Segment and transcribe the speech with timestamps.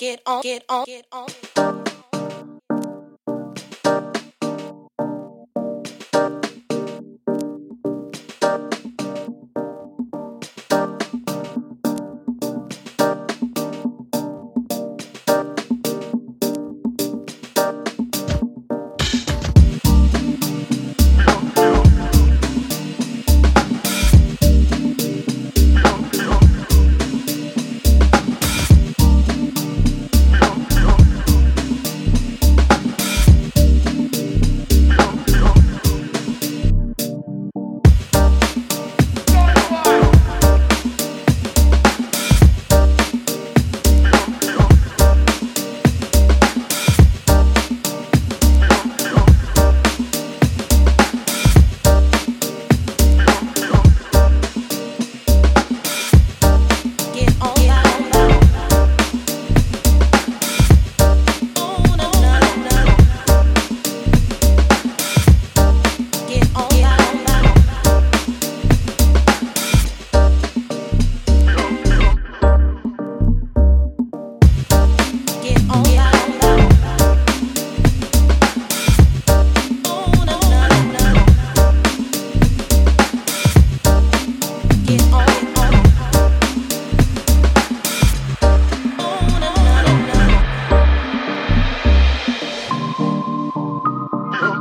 [0.00, 1.49] Get on, get on, get on.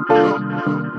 [0.10, 0.98] Thank you.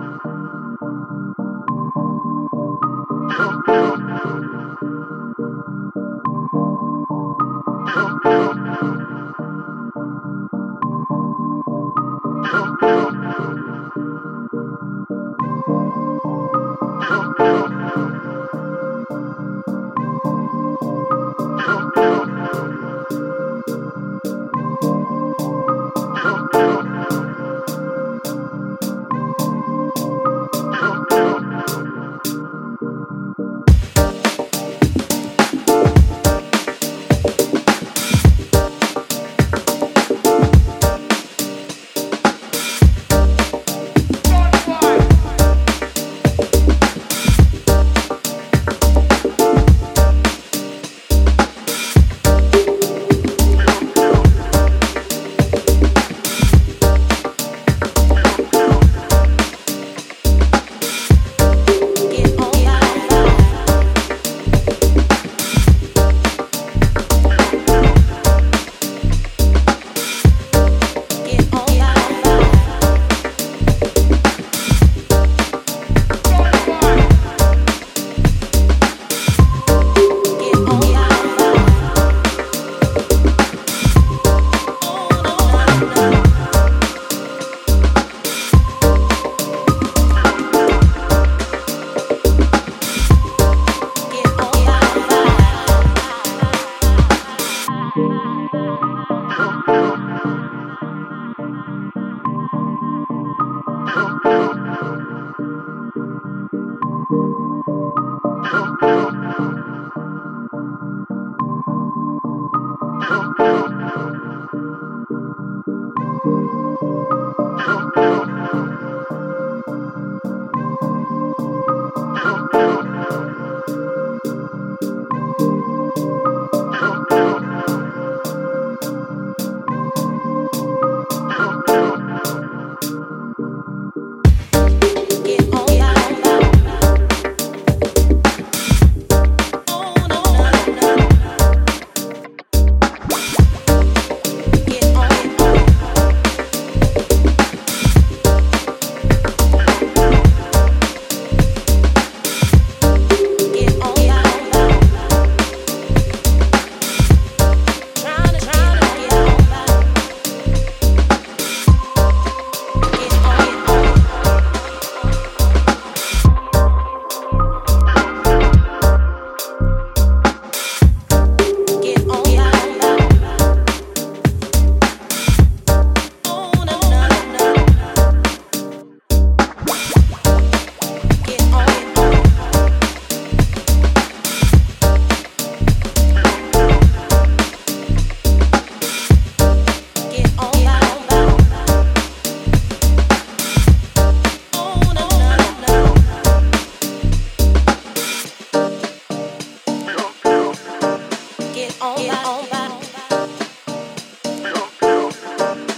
[201.96, 202.14] get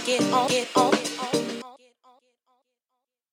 [0.05, 0.92] get on, get on.